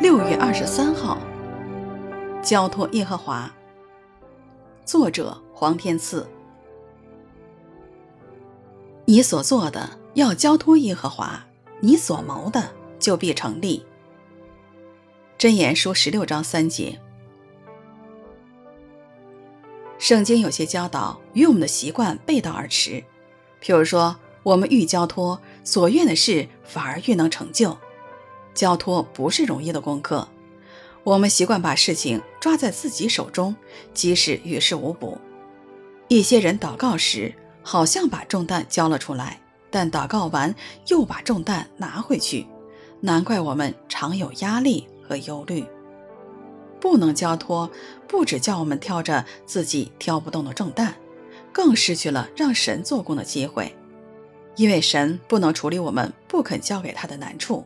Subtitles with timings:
[0.00, 1.18] 六月二十三号，
[2.40, 3.52] 交托耶和华。
[4.84, 6.24] 作者黄天赐。
[9.06, 11.44] 你所做的要交托耶和华，
[11.80, 12.62] 你所谋的
[13.00, 13.84] 就必成立。
[15.36, 17.00] 箴言书十六章三节。
[19.98, 23.02] 圣经有些教导与我们的习惯背道而驰，
[23.60, 27.76] 譬如说，我们愈交托，所愿的事反而愈能成就。
[28.58, 30.26] 交托不是容易的功课，
[31.04, 33.54] 我们习惯把事情抓在自己手中，
[33.94, 35.16] 即使于事无补。
[36.08, 39.40] 一些人祷告时好像把重担交了出来，
[39.70, 40.52] 但祷告完
[40.88, 42.48] 又把重担拿回去，
[43.00, 45.64] 难怪我们常有压力和忧虑。
[46.80, 47.70] 不能交托，
[48.08, 50.96] 不只叫我们挑着自己挑不动的重担，
[51.52, 53.72] 更失去了让神做工的机会，
[54.56, 57.64] 因为神不能处理我们不肯交给他的难处。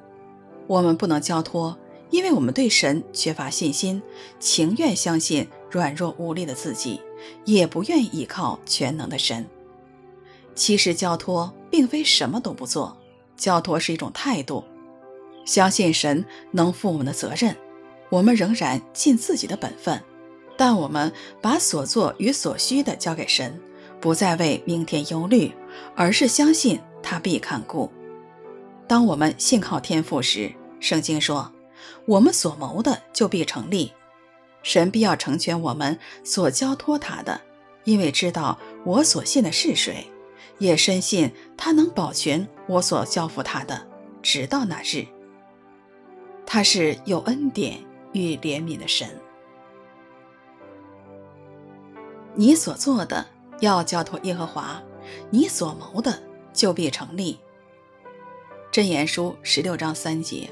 [0.66, 1.76] 我们不能交托，
[2.10, 4.02] 因为我们对神缺乏信心，
[4.38, 7.00] 情愿相信软弱无力的自己，
[7.44, 9.46] 也不愿意依靠全能的神。
[10.54, 12.96] 其实交托并非什么都不做，
[13.36, 14.64] 交托是一种态度，
[15.44, 17.56] 相信神能负我们的责任，
[18.10, 20.00] 我们仍然尽自己的本分，
[20.56, 23.58] 但我们把所做与所需的交给神，
[24.00, 25.50] 不再为明天忧虑，
[25.96, 27.90] 而是相信他必看顾。
[28.92, 31.50] 当我们信靠天父时，圣经说
[32.04, 33.90] ：“我们所谋的就必成立，
[34.62, 37.40] 神必要成全我们所交托他的，
[37.84, 40.06] 因为知道我所信的是谁，
[40.58, 43.86] 也深信他能保全我所交付他的，
[44.20, 45.06] 直到那日。
[46.44, 47.82] 他是有恩典
[48.12, 49.08] 与怜悯的神。
[52.34, 53.24] 你所做的
[53.60, 54.82] 要交托耶和华，
[55.30, 57.38] 你所谋的就必成立。”
[58.72, 60.48] 箴言书十六章三节。